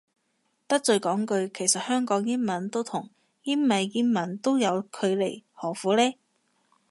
[0.67, 3.11] 得罪講句，其實香港英文都同
[3.43, 6.15] 英美英文都有距離何苦呢